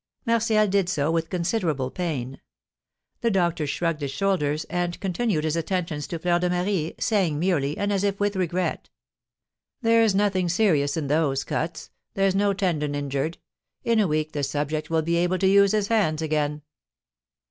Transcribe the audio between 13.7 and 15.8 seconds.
In a week the subject will be able to use